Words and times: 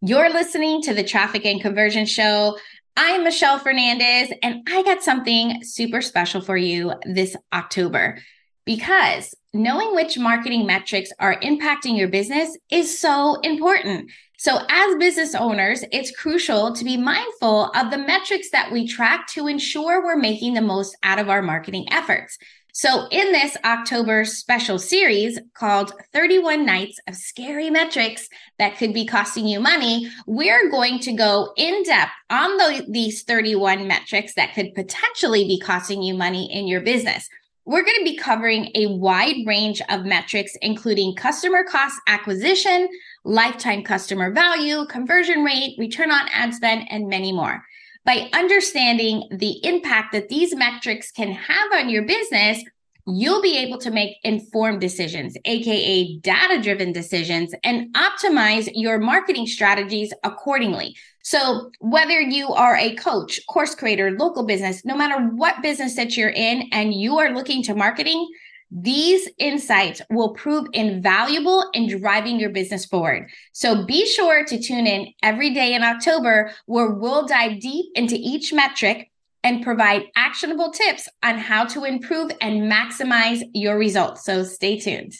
You're 0.00 0.32
listening 0.32 0.80
to 0.82 0.94
the 0.94 1.02
Traffic 1.02 1.44
and 1.44 1.60
Conversion 1.60 2.06
Show. 2.06 2.56
I'm 2.96 3.24
Michelle 3.24 3.58
Fernandez, 3.58 4.32
and 4.44 4.62
I 4.68 4.84
got 4.84 5.02
something 5.02 5.64
super 5.64 6.02
special 6.02 6.40
for 6.40 6.56
you 6.56 6.92
this 7.04 7.34
October 7.52 8.20
because 8.64 9.34
knowing 9.52 9.96
which 9.96 10.16
marketing 10.16 10.66
metrics 10.66 11.10
are 11.18 11.40
impacting 11.40 11.98
your 11.98 12.06
business 12.06 12.56
is 12.70 12.96
so 12.96 13.40
important. 13.40 14.12
So, 14.38 14.60
as 14.68 14.96
business 14.98 15.34
owners, 15.34 15.82
it's 15.90 16.16
crucial 16.16 16.72
to 16.74 16.84
be 16.84 16.96
mindful 16.96 17.72
of 17.74 17.90
the 17.90 17.98
metrics 17.98 18.50
that 18.50 18.70
we 18.70 18.86
track 18.86 19.26
to 19.30 19.48
ensure 19.48 20.04
we're 20.04 20.16
making 20.16 20.54
the 20.54 20.60
most 20.60 20.96
out 21.02 21.18
of 21.18 21.28
our 21.28 21.42
marketing 21.42 21.86
efforts. 21.90 22.38
So, 22.80 23.08
in 23.10 23.32
this 23.32 23.56
October 23.64 24.24
special 24.24 24.78
series 24.78 25.36
called 25.52 25.94
31 26.12 26.64
Nights 26.64 27.00
of 27.08 27.16
Scary 27.16 27.70
Metrics 27.70 28.28
That 28.60 28.76
Could 28.76 28.94
Be 28.94 29.04
Costing 29.04 29.48
You 29.48 29.58
Money, 29.58 30.08
we're 30.28 30.70
going 30.70 31.00
to 31.00 31.12
go 31.12 31.52
in 31.56 31.82
depth 31.82 32.12
on 32.30 32.56
the, 32.56 32.86
these 32.88 33.24
31 33.24 33.88
metrics 33.88 34.34
that 34.34 34.54
could 34.54 34.76
potentially 34.76 35.42
be 35.44 35.58
costing 35.58 36.04
you 36.04 36.14
money 36.14 36.48
in 36.56 36.68
your 36.68 36.80
business. 36.80 37.28
We're 37.64 37.82
going 37.82 37.98
to 37.98 38.04
be 38.04 38.16
covering 38.16 38.70
a 38.76 38.86
wide 38.94 39.44
range 39.44 39.82
of 39.88 40.04
metrics, 40.04 40.52
including 40.62 41.16
customer 41.16 41.64
cost 41.64 42.00
acquisition, 42.06 42.88
lifetime 43.24 43.82
customer 43.82 44.30
value, 44.30 44.86
conversion 44.86 45.42
rate, 45.42 45.74
return 45.78 46.12
on 46.12 46.28
ad 46.28 46.54
spend, 46.54 46.86
and 46.90 47.08
many 47.08 47.32
more. 47.32 47.60
By 48.08 48.30
understanding 48.32 49.28
the 49.30 49.62
impact 49.66 50.12
that 50.12 50.30
these 50.30 50.56
metrics 50.56 51.10
can 51.10 51.30
have 51.30 51.72
on 51.74 51.90
your 51.90 52.04
business, 52.06 52.64
you'll 53.06 53.42
be 53.42 53.58
able 53.58 53.76
to 53.80 53.90
make 53.90 54.16
informed 54.24 54.80
decisions, 54.80 55.36
AKA 55.44 56.16
data 56.20 56.58
driven 56.62 56.90
decisions, 56.90 57.54
and 57.64 57.94
optimize 57.94 58.66
your 58.72 58.98
marketing 58.98 59.46
strategies 59.46 60.10
accordingly. 60.24 60.96
So, 61.22 61.70
whether 61.80 62.18
you 62.18 62.48
are 62.48 62.76
a 62.76 62.94
coach, 62.94 63.40
course 63.46 63.74
creator, 63.74 64.12
local 64.12 64.46
business, 64.46 64.86
no 64.86 64.96
matter 64.96 65.22
what 65.22 65.60
business 65.60 65.94
that 65.96 66.16
you're 66.16 66.30
in 66.30 66.66
and 66.72 66.94
you 66.94 67.18
are 67.18 67.34
looking 67.34 67.62
to 67.64 67.74
marketing, 67.74 68.26
these 68.70 69.28
insights 69.38 70.02
will 70.10 70.34
prove 70.34 70.68
invaluable 70.72 71.70
in 71.72 71.88
driving 71.88 72.38
your 72.38 72.50
business 72.50 72.84
forward. 72.84 73.30
So 73.52 73.86
be 73.86 74.06
sure 74.06 74.44
to 74.44 74.60
tune 74.60 74.86
in 74.86 75.08
every 75.22 75.54
day 75.54 75.74
in 75.74 75.82
October 75.82 76.52
where 76.66 76.90
we'll 76.90 77.26
dive 77.26 77.60
deep 77.60 77.86
into 77.94 78.16
each 78.18 78.52
metric 78.52 79.10
and 79.42 79.62
provide 79.62 80.04
actionable 80.16 80.70
tips 80.70 81.08
on 81.22 81.38
how 81.38 81.64
to 81.64 81.84
improve 81.84 82.30
and 82.40 82.70
maximize 82.70 83.42
your 83.54 83.78
results. 83.78 84.24
So 84.24 84.42
stay 84.44 84.78
tuned. 84.78 85.14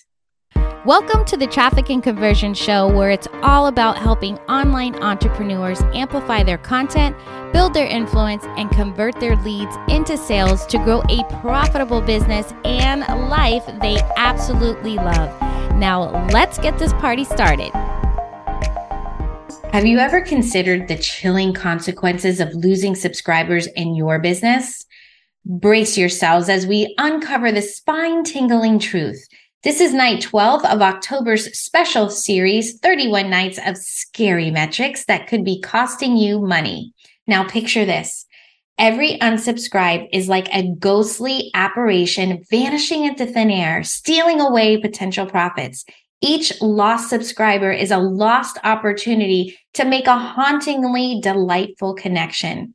Welcome 0.85 1.25
to 1.25 1.37
the 1.37 1.49
Traffic 1.49 1.91
and 1.91 2.01
Conversion 2.01 2.55
Show, 2.55 2.87
where 2.87 3.11
it's 3.11 3.27
all 3.43 3.67
about 3.67 3.99
helping 3.99 4.39
online 4.49 4.95
entrepreneurs 5.03 5.81
amplify 5.93 6.45
their 6.45 6.57
content, 6.57 7.17
build 7.53 7.75
their 7.75 7.89
influence, 7.89 8.45
and 8.57 8.71
convert 8.71 9.19
their 9.19 9.35
leads 9.39 9.77
into 9.89 10.17
sales 10.17 10.65
to 10.67 10.79
grow 10.79 11.03
a 11.09 11.25
profitable 11.41 12.01
business 12.01 12.55
and 12.65 13.01
life 13.29 13.67
they 13.83 13.99
absolutely 14.17 14.95
love. 14.95 15.29
Now, 15.75 16.25
let's 16.29 16.59
get 16.59 16.79
this 16.79 16.93
party 16.93 17.25
started. 17.25 17.73
Have 19.73 19.85
you 19.85 19.99
ever 19.99 20.21
considered 20.21 20.87
the 20.87 20.99
chilling 20.99 21.55
consequences 21.55 22.39
of 22.39 22.55
losing 22.55 22.95
subscribers 22.95 23.67
in 23.67 23.97
your 23.97 24.21
business? 24.21 24.87
Brace 25.45 25.99
yourselves 25.99 26.49
as 26.49 26.69
we 26.69 26.95
uncover 26.99 27.51
the 27.51 27.63
spine 27.63 28.23
tingling 28.23 28.79
truth 28.79 29.27
this 29.69 29.83
is 29.83 29.93
night 29.93 30.23
12 30.23 30.65
of 30.65 30.81
October's 30.81 31.45
special 31.61 32.09
series 32.09 32.79
31 32.79 33.29
Nights 33.29 33.59
of 33.67 33.77
Scary 33.77 34.51
Metrics 34.51 35.05
that 35.05 35.27
could 35.27 35.45
be 35.45 35.61
costing 35.61 36.17
you 36.17 36.41
money. 36.41 36.95
Now, 37.27 37.47
picture 37.47 37.85
this. 37.85 38.25
Every 38.79 39.19
unsubscribe 39.19 40.09
is 40.11 40.27
like 40.27 40.49
a 40.55 40.75
ghostly 40.77 41.51
apparition 41.53 42.43
vanishing 42.51 43.05
into 43.05 43.27
thin 43.27 43.51
air, 43.51 43.85
stealing 43.85 44.41
away 44.41 44.79
potential 44.81 45.27
profits. 45.27 45.85
Each 46.23 46.51
lost 46.63 47.11
subscriber 47.11 47.71
is 47.71 47.91
a 47.91 47.99
lost 47.99 48.57
opportunity 48.65 49.59
to 49.75 49.85
make 49.85 50.07
a 50.07 50.17
hauntingly 50.17 51.21
delightful 51.23 51.93
connection. 51.93 52.75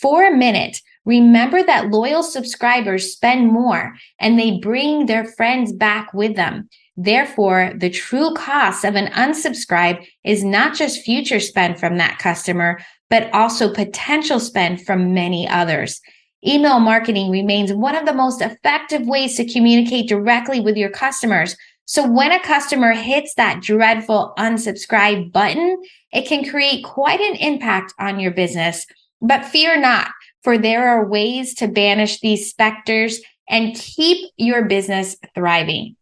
For 0.00 0.24
a 0.24 0.36
minute, 0.36 0.80
Remember 1.04 1.62
that 1.62 1.90
loyal 1.90 2.22
subscribers 2.22 3.12
spend 3.12 3.52
more 3.52 3.94
and 4.18 4.38
they 4.38 4.58
bring 4.58 5.06
their 5.06 5.24
friends 5.24 5.72
back 5.72 6.14
with 6.14 6.34
them. 6.34 6.68
Therefore, 6.96 7.72
the 7.76 7.90
true 7.90 8.32
cost 8.34 8.84
of 8.84 8.94
an 8.94 9.08
unsubscribe 9.12 10.04
is 10.24 10.44
not 10.44 10.74
just 10.74 11.02
future 11.02 11.40
spend 11.40 11.78
from 11.78 11.98
that 11.98 12.18
customer, 12.18 12.80
but 13.10 13.32
also 13.34 13.72
potential 13.72 14.40
spend 14.40 14.84
from 14.86 15.12
many 15.12 15.48
others. 15.48 16.00
Email 16.46 16.78
marketing 16.78 17.30
remains 17.30 17.72
one 17.72 17.96
of 17.96 18.06
the 18.06 18.14
most 18.14 18.40
effective 18.40 19.06
ways 19.06 19.36
to 19.36 19.50
communicate 19.50 20.08
directly 20.08 20.60
with 20.60 20.76
your 20.76 20.90
customers. 20.90 21.56
So 21.86 22.06
when 22.06 22.32
a 22.32 22.42
customer 22.42 22.92
hits 22.92 23.34
that 23.34 23.60
dreadful 23.60 24.32
unsubscribe 24.38 25.32
button, 25.32 25.82
it 26.12 26.26
can 26.26 26.48
create 26.48 26.84
quite 26.84 27.20
an 27.20 27.36
impact 27.36 27.92
on 27.98 28.20
your 28.20 28.30
business. 28.30 28.86
But 29.20 29.44
fear 29.44 29.78
not 29.78 30.10
for 30.44 30.58
there 30.58 30.88
are 30.88 31.08
ways 31.08 31.54
to 31.54 31.66
banish 31.66 32.20
these 32.20 32.48
specters 32.48 33.20
and 33.48 33.74
keep 33.74 34.30
your 34.36 34.66
business 34.66 35.16
thriving. 35.34 35.96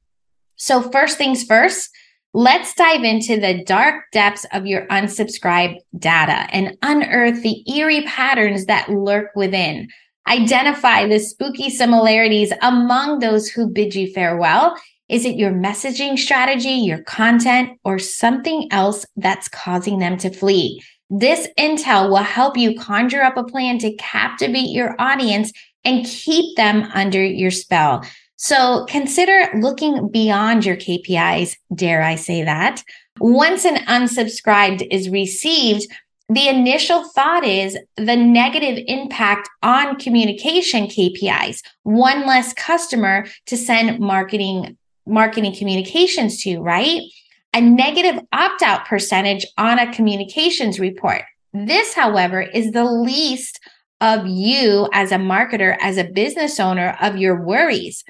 So, 0.56 0.82
first 0.90 1.16
things 1.16 1.44
first, 1.44 1.90
let's 2.34 2.74
dive 2.74 3.04
into 3.04 3.40
the 3.40 3.64
dark 3.64 4.04
depths 4.12 4.44
of 4.52 4.66
your 4.66 4.86
unsubscribed 4.88 5.78
data 5.98 6.46
and 6.54 6.76
unearth 6.82 7.42
the 7.42 7.64
eerie 7.72 8.02
patterns 8.02 8.66
that 8.66 8.90
lurk 8.90 9.30
within. 9.34 9.88
Identify 10.28 11.08
the 11.08 11.18
spooky 11.18 11.68
similarities 11.68 12.52
among 12.62 13.18
those 13.18 13.48
who 13.48 13.68
bid 13.68 13.94
you 13.94 14.12
farewell. 14.12 14.76
Is 15.08 15.24
it 15.24 15.36
your 15.36 15.52
messaging 15.52 16.16
strategy, 16.16 16.70
your 16.70 17.02
content, 17.02 17.78
or 17.84 17.98
something 17.98 18.68
else 18.70 19.04
that's 19.16 19.48
causing 19.48 19.98
them 19.98 20.16
to 20.18 20.30
flee? 20.30 20.82
This 21.14 21.46
intel 21.58 22.08
will 22.08 22.16
help 22.16 22.56
you 22.56 22.74
conjure 22.74 23.22
up 23.22 23.36
a 23.36 23.44
plan 23.44 23.78
to 23.80 23.92
captivate 23.96 24.70
your 24.70 24.96
audience 24.98 25.52
and 25.84 26.06
keep 26.06 26.56
them 26.56 26.88
under 26.94 27.22
your 27.22 27.50
spell. 27.50 28.02
So 28.36 28.86
consider 28.88 29.50
looking 29.60 30.08
beyond 30.08 30.64
your 30.64 30.76
KPIs, 30.76 31.54
dare 31.74 32.02
I 32.02 32.14
say 32.14 32.44
that. 32.44 32.82
Once 33.20 33.66
an 33.66 33.76
unsubscribed 33.84 34.88
is 34.90 35.10
received, 35.10 35.86
the 36.30 36.48
initial 36.48 37.04
thought 37.10 37.44
is 37.44 37.76
the 37.96 38.16
negative 38.16 38.82
impact 38.86 39.50
on 39.62 39.98
communication 39.98 40.86
KPIs, 40.86 41.60
one 41.82 42.26
less 42.26 42.54
customer 42.54 43.26
to 43.46 43.56
send 43.58 44.00
marketing 44.00 44.78
marketing 45.04 45.54
communications 45.54 46.42
to, 46.42 46.60
right? 46.60 47.02
A 47.54 47.60
negative 47.60 48.20
opt 48.32 48.62
out 48.62 48.86
percentage 48.86 49.46
on 49.58 49.78
a 49.78 49.92
communications 49.92 50.80
report. 50.80 51.22
This, 51.52 51.94
however, 51.94 52.40
is 52.40 52.72
the 52.72 52.84
least 52.84 53.60
of 54.00 54.26
you 54.26 54.88
as 54.92 55.12
a 55.12 55.16
marketer, 55.16 55.76
as 55.80 55.96
a 55.96 56.04
business 56.04 56.58
owner, 56.58 56.96
of 57.00 57.16
your 57.16 57.42
worries. 57.44 58.04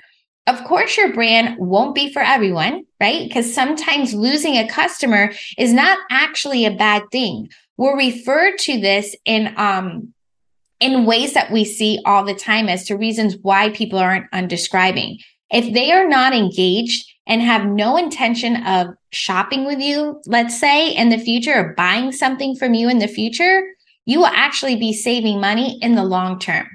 Of 0.46 0.64
course, 0.64 0.96
your 0.96 1.12
brand 1.12 1.56
won't 1.58 1.94
be 1.94 2.12
for 2.12 2.22
everyone, 2.22 2.84
right? 3.00 3.28
Because 3.28 3.52
sometimes 3.52 4.14
losing 4.14 4.56
a 4.56 4.68
customer 4.68 5.32
is 5.58 5.72
not 5.72 5.98
actually 6.10 6.64
a 6.64 6.74
bad 6.74 7.02
thing. 7.12 7.50
We're 7.76 7.96
referred 7.96 8.58
to 8.60 8.80
this 8.80 9.14
in 9.24 9.54
um, 9.56 10.12
in 10.80 11.04
ways 11.04 11.34
that 11.34 11.52
we 11.52 11.64
see 11.64 12.00
all 12.04 12.24
the 12.24 12.34
time 12.34 12.68
as 12.68 12.84
to 12.86 12.96
reasons 12.96 13.36
why 13.40 13.70
people 13.70 14.00
aren't 14.00 14.30
undescribing. 14.32 15.18
If 15.50 15.72
they 15.72 15.92
are 15.92 16.08
not 16.08 16.32
engaged 16.32 17.11
and 17.26 17.42
have 17.42 17.66
no 17.66 17.96
intention 17.96 18.64
of 18.64 18.88
shopping 19.10 19.64
with 19.64 19.80
you, 19.80 20.20
let's 20.26 20.58
say 20.58 20.90
in 20.90 21.08
the 21.08 21.18
future 21.18 21.54
or 21.54 21.74
buying 21.74 22.12
something 22.12 22.56
from 22.56 22.74
you 22.74 22.88
in 22.88 22.98
the 22.98 23.08
future, 23.08 23.62
you 24.06 24.18
will 24.18 24.26
actually 24.26 24.76
be 24.76 24.92
saving 24.92 25.40
money 25.40 25.78
in 25.80 25.94
the 25.94 26.04
long 26.04 26.38
term. 26.38 26.66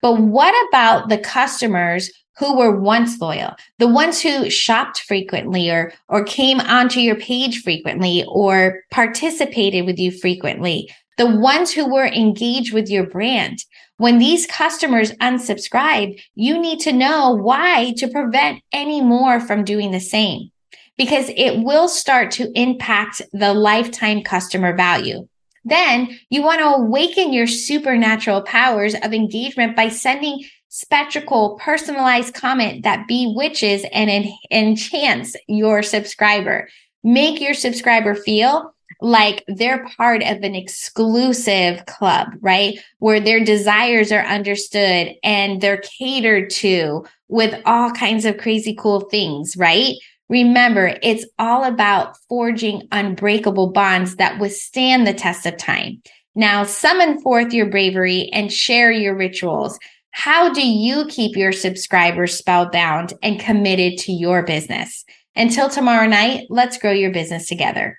But 0.00 0.20
what 0.20 0.54
about 0.68 1.08
the 1.08 1.18
customers 1.18 2.10
who 2.38 2.56
were 2.56 2.76
once 2.76 3.20
loyal, 3.20 3.54
the 3.78 3.88
ones 3.88 4.20
who 4.20 4.48
shopped 4.50 5.00
frequently 5.00 5.70
or, 5.70 5.92
or 6.08 6.24
came 6.24 6.60
onto 6.60 7.00
your 7.00 7.16
page 7.16 7.62
frequently 7.62 8.24
or 8.26 8.82
participated 8.90 9.86
with 9.86 9.98
you 9.98 10.10
frequently, 10.10 10.90
the 11.18 11.26
ones 11.26 11.70
who 11.70 11.92
were 11.92 12.06
engaged 12.06 12.72
with 12.72 12.88
your 12.88 13.06
brand? 13.06 13.64
When 13.98 14.18
these 14.18 14.46
customers 14.46 15.12
unsubscribe, 15.12 16.20
you 16.34 16.58
need 16.58 16.80
to 16.80 16.92
know 16.92 17.32
why 17.32 17.94
to 17.98 18.08
prevent 18.08 18.62
any 18.72 19.00
more 19.00 19.38
from 19.38 19.64
doing 19.64 19.90
the 19.90 20.00
same 20.00 20.50
because 20.98 21.30
it 21.36 21.62
will 21.62 21.88
start 21.88 22.30
to 22.32 22.50
impact 22.58 23.22
the 23.32 23.54
lifetime 23.54 24.22
customer 24.22 24.74
value. 24.76 25.28
Then 25.64 26.18
you 26.28 26.42
want 26.42 26.60
to 26.60 26.66
awaken 26.66 27.32
your 27.32 27.46
supernatural 27.46 28.42
powers 28.42 28.94
of 28.94 29.12
engagement 29.12 29.76
by 29.76 29.88
sending 29.88 30.44
spectacle 30.68 31.58
personalized 31.62 32.34
comment 32.34 32.82
that 32.84 33.06
bewitches 33.06 33.84
and 33.92 34.10
en- 34.10 34.32
enchants 34.50 35.36
your 35.46 35.82
subscriber. 35.82 36.68
Make 37.04 37.40
your 37.40 37.54
subscriber 37.54 38.14
feel 38.14 38.74
like 39.00 39.44
they're 39.48 39.86
part 39.96 40.22
of 40.22 40.42
an 40.42 40.54
exclusive 40.54 41.84
club, 41.86 42.28
right? 42.40 42.78
Where 42.98 43.20
their 43.20 43.44
desires 43.44 44.12
are 44.12 44.24
understood 44.24 45.14
and 45.22 45.60
they're 45.60 45.82
catered 45.98 46.50
to 46.50 47.04
with 47.28 47.60
all 47.64 47.90
kinds 47.90 48.24
of 48.24 48.38
crazy 48.38 48.74
cool 48.74 49.00
things, 49.00 49.56
right? 49.56 49.94
Remember, 50.28 50.98
it's 51.02 51.26
all 51.38 51.64
about 51.64 52.16
forging 52.28 52.88
unbreakable 52.92 53.72
bonds 53.72 54.16
that 54.16 54.38
withstand 54.38 55.06
the 55.06 55.14
test 55.14 55.44
of 55.46 55.56
time. 55.56 56.02
Now, 56.34 56.64
summon 56.64 57.20
forth 57.20 57.52
your 57.52 57.66
bravery 57.66 58.30
and 58.32 58.52
share 58.52 58.90
your 58.90 59.14
rituals. 59.14 59.78
How 60.12 60.52
do 60.52 60.66
you 60.66 61.06
keep 61.06 61.36
your 61.36 61.52
subscribers 61.52 62.36
spellbound 62.36 63.14
and 63.22 63.40
committed 63.40 63.98
to 64.00 64.12
your 64.12 64.42
business? 64.42 65.04
Until 65.34 65.68
tomorrow 65.68 66.06
night, 66.06 66.46
let's 66.50 66.78
grow 66.78 66.92
your 66.92 67.10
business 67.12 67.46
together. 67.48 67.98